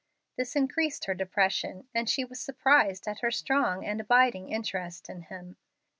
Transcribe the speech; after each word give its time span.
This 0.35 0.55
increased 0.55 1.05
her 1.05 1.13
depression, 1.13 1.87
and 1.93 2.09
she 2.09 2.25
was 2.25 2.39
surprised 2.41 3.07
at 3.07 3.19
her 3.19 3.29
strong 3.29 3.85
and 3.85 4.01
abiding 4.01 4.49
interest 4.49 5.11
in 5.11 5.21
him. 5.21 5.57